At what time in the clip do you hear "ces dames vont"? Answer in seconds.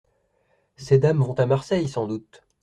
0.77-1.33